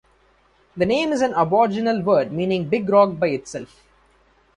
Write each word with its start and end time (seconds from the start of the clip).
The 0.75 0.85
name 0.87 1.11
is 1.13 1.21
an 1.21 1.35
Aboriginal 1.35 2.01
word 2.01 2.31
meaning 2.33 2.67
"big 2.67 2.89
rock 2.89 3.19
by 3.19 3.27
itself". 3.27 3.83